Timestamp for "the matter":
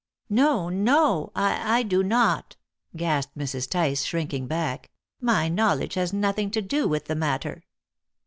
7.05-7.63